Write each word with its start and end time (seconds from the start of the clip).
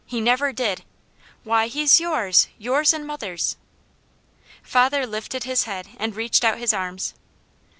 He 0.07 0.19
never 0.19 0.51
did! 0.51 0.83
Why, 1.43 1.67
he's 1.67 1.99
yours! 1.99 2.47
Yours 2.57 2.91
and 2.91 3.05
mother's!" 3.05 3.55
Father 4.63 5.05
lifted 5.05 5.43
his 5.43 5.65
head 5.65 5.89
and 5.99 6.15
reached 6.15 6.43
out 6.43 6.57
his 6.57 6.73
arms. 6.73 7.13